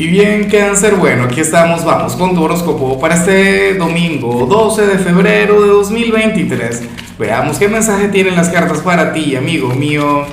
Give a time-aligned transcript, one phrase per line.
[0.00, 4.96] Y bien, cáncer, bueno, aquí estamos, vamos con tu horóscopo para este domingo 12 de
[4.96, 6.84] febrero de 2023.
[7.18, 10.24] Veamos qué mensaje tienen las cartas para ti, amigo mío.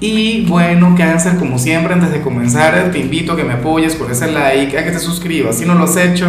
[0.00, 4.10] Y bueno, cáncer, como siempre, antes de comenzar, te invito a que me apoyes con
[4.10, 6.26] ese like, a que te suscribas si no lo has hecho,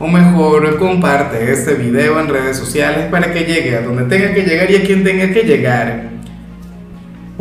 [0.00, 4.42] o mejor, comparte este video en redes sociales para que llegue a donde tenga que
[4.42, 6.19] llegar y a quien tenga que llegar.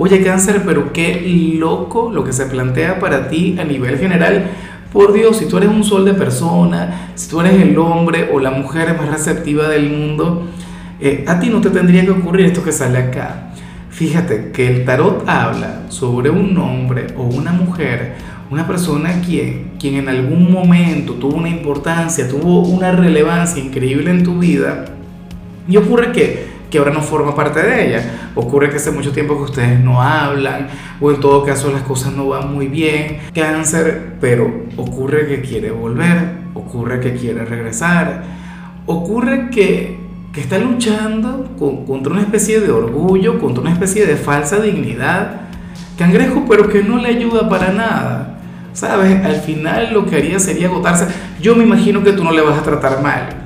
[0.02, 1.22] Oye, cáncer, pero qué
[1.60, 4.46] loco lo que se plantea para ti a nivel general.
[4.94, 8.40] Por Dios, si tú eres un sol de persona, si tú eres el hombre o
[8.40, 10.48] la mujer más receptiva del mundo,
[11.02, 13.52] eh, a ti no te tendría que ocurrir esto que sale acá.
[13.90, 18.16] Fíjate que el tarot habla sobre un hombre o una mujer,
[18.50, 24.24] una persona quien, quien en algún momento tuvo una importancia, tuvo una relevancia increíble en
[24.24, 24.86] tu vida.
[25.68, 28.32] Y ocurre que que ahora no forma parte de ella.
[28.36, 30.68] Ocurre que hace mucho tiempo que ustedes no hablan
[31.02, 33.20] o en todo caso las cosas no van muy bien.
[33.34, 36.18] Cáncer, pero ocurre que quiere volver,
[36.54, 38.24] ocurre que quiere regresar,
[38.86, 40.00] ocurre que,
[40.32, 45.42] que está luchando contra una especie de orgullo, contra una especie de falsa dignidad.
[45.98, 48.36] Cangrejo, pero que no le ayuda para nada.
[48.72, 49.26] ¿Sabes?
[49.26, 51.08] Al final lo que haría sería agotarse.
[51.42, 53.39] Yo me imagino que tú no le vas a tratar mal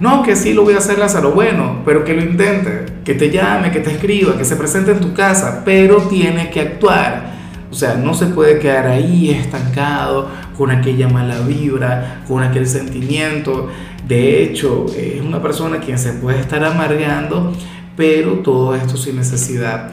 [0.00, 3.30] no, que sí lo voy a hacer Lázaro, bueno, pero que lo intente, que te
[3.30, 7.38] llame, que te escriba, que se presente en tu casa, pero tiene que actuar.
[7.70, 13.68] O sea, no se puede quedar ahí estancado con aquella mala vibra, con aquel sentimiento.
[14.08, 17.52] De hecho, es una persona quien se puede estar amargando,
[17.94, 19.90] pero todo esto sin necesidad.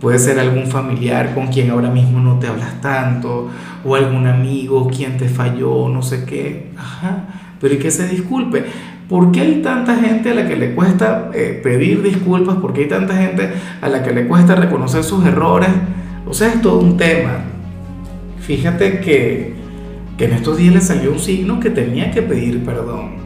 [0.00, 3.50] Puede ser algún familiar con quien ahora mismo no te hablas tanto,
[3.84, 6.70] o algún amigo quien te falló, no sé qué.
[6.78, 7.26] Ajá,
[7.60, 8.64] pero y que se disculpe.
[9.10, 12.58] ¿Por qué hay tanta gente a la que le cuesta eh, pedir disculpas?
[12.58, 15.68] ¿Por qué hay tanta gente a la que le cuesta reconocer sus errores?
[16.28, 17.40] O sea, es todo un tema.
[18.38, 19.54] Fíjate que,
[20.16, 23.16] que en estos días le salió un signo que tenía que pedir perdón,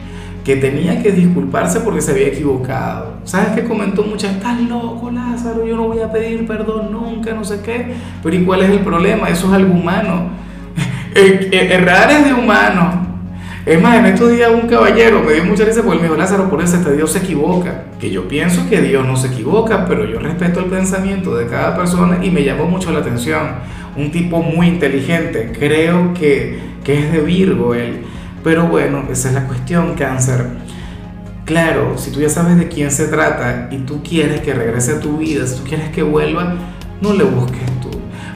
[0.43, 3.17] que tenía que disculparse porque se había equivocado.
[3.23, 4.37] ¿Sabes qué comentó muchas?
[4.37, 7.93] Estás loco, Lázaro, yo no voy a pedir perdón nunca, no sé qué.
[8.23, 9.29] Pero ¿y cuál es el problema?
[9.29, 10.29] Eso es algo humano.
[11.13, 13.04] Errar es de humano
[13.65, 16.49] es más, en estos días un caballero me dio mucha risa porque me dijo, Lázaro,
[16.51, 17.85] por eso este Dios se equivoca.
[17.99, 21.75] Que yo pienso que Dios no se equivoca, pero yo respeto el pensamiento de cada
[21.75, 23.41] persona y me llamó mucho la atención.
[23.95, 28.03] Un tipo muy inteligente, creo que, que es de Virgo él.
[28.43, 30.45] Pero bueno, esa es la cuestión, cáncer.
[31.45, 34.99] Claro, si tú ya sabes de quién se trata y tú quieres que regrese a
[34.99, 36.55] tu vida, si tú quieres que vuelva,
[37.01, 37.74] no le busques.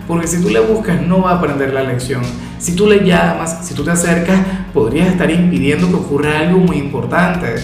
[0.10, 2.24] Porque si tú le buscas, no va a aprender la lección
[2.60, 4.38] si tú le llamas, si tú te acercas,
[4.74, 7.56] podrías estar impidiendo que ocurra algo muy importante.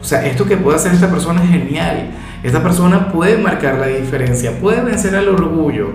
[0.00, 2.10] O sea, esto que puede hacer esta persona es genial.
[2.42, 5.90] Esta persona puede marcar la diferencia, puede vencer al orgullo,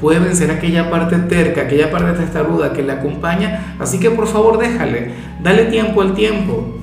[0.00, 3.74] puede vencer aquella parte terca, aquella parte testaruda que le acompaña.
[3.78, 5.12] Así que por favor déjale,
[5.42, 6.77] dale tiempo al tiempo.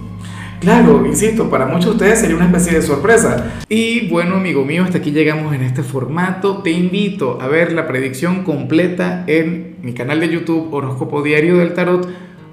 [0.59, 3.53] Claro, insisto, para muchos de ustedes sería una especie de sorpresa.
[3.69, 6.63] Y bueno, amigo mío, hasta aquí llegamos en este formato.
[6.63, 11.73] Te invito a ver la predicción completa en mi canal de YouTube Horóscopo Diario del
[11.73, 12.07] Tarot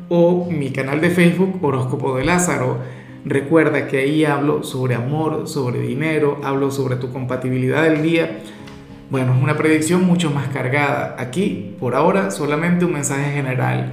[0.09, 2.79] o mi canal de Facebook Horóscopo de Lázaro.
[3.25, 8.41] Recuerda que ahí hablo sobre amor, sobre dinero, hablo sobre tu compatibilidad del día.
[9.11, 11.17] Bueno, es una predicción mucho más cargada.
[11.19, 13.93] Aquí, por ahora, solamente un mensaje general